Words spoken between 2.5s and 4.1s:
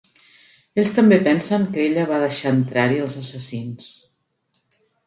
entrar-hi els assassins.